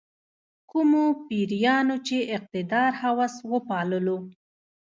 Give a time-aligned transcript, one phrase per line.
[0.69, 4.17] کومو پیریانو چې اقتدار هوس وپاللو.